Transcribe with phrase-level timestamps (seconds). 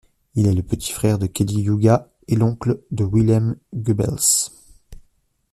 [0.33, 4.17] Il est le petit frère de Kelly Youga et l'oncle de Willem Geubbels.